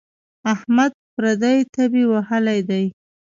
[0.53, 2.85] احمد پردۍ تبې وهلی دی.